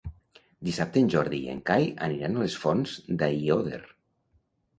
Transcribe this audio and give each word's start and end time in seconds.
Dissabte 0.69 1.03
en 1.05 1.11
Jordi 1.15 1.41
i 1.47 1.51
en 1.55 1.59
Cai 1.69 1.85
aniran 2.07 2.39
a 2.41 2.43
les 2.45 2.57
Fonts 2.65 2.97
d'Aiòder. 3.21 3.83